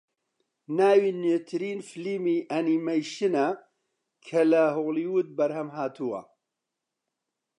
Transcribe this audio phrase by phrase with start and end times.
[0.77, 3.47] ناوی نوێترین فیلمی ئەنیمەیشنە
[4.25, 6.21] کە لە هۆلیوود بەرهەمهاتووە